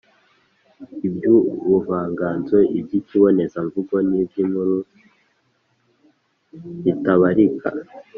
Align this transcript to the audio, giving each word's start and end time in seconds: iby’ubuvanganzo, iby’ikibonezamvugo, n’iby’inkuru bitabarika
iby’ubuvanganzo, 1.07 2.57
iby’ikibonezamvugo, 2.79 3.95
n’iby’inkuru 4.09 4.77
bitabarika 6.83 7.69